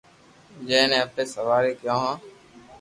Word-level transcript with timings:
جي 0.67 0.79
ني 0.89 0.97
اپي 1.05 1.23
سواري 1.33 1.71
ڪيو 1.81 1.97
هون 2.03 2.15